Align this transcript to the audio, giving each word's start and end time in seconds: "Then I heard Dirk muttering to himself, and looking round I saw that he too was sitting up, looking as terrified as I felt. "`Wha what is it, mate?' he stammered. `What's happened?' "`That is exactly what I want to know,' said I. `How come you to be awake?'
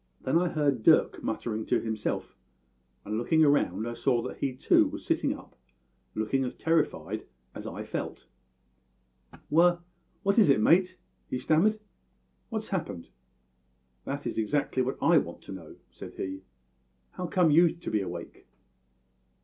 "Then 0.21 0.39
I 0.39 0.49
heard 0.49 0.81
Dirk 0.81 1.21
muttering 1.21 1.63
to 1.67 1.79
himself, 1.79 2.35
and 3.05 3.19
looking 3.19 3.43
round 3.43 3.87
I 3.87 3.93
saw 3.93 4.23
that 4.23 4.37
he 4.39 4.55
too 4.55 4.87
was 4.87 5.05
sitting 5.05 5.31
up, 5.37 5.55
looking 6.15 6.43
as 6.43 6.55
terrified 6.55 7.27
as 7.53 7.67
I 7.67 7.83
felt. 7.83 8.25
"`Wha 9.51 9.83
what 10.23 10.39
is 10.39 10.49
it, 10.49 10.59
mate?' 10.59 10.97
he 11.29 11.37
stammered. 11.37 11.79
`What's 12.51 12.69
happened?' 12.69 13.09
"`That 14.07 14.25
is 14.25 14.39
exactly 14.39 14.81
what 14.81 14.97
I 15.03 15.19
want 15.19 15.43
to 15.43 15.51
know,' 15.51 15.75
said 15.91 16.13
I. 16.17 16.41
`How 17.17 17.29
come 17.29 17.51
you 17.51 17.71
to 17.71 17.91
be 17.91 18.01
awake?' 18.01 18.47